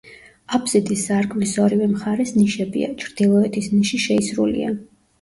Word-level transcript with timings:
აფსიდის 0.57 1.03
სარკმლის 1.09 1.53
ორივე 1.65 1.91
მხარეს 1.93 2.33
ნიშებია; 2.41 2.91
ჩრდილოეთის 3.07 3.73
ნიში 3.79 4.05
შეისრულია. 4.11 4.79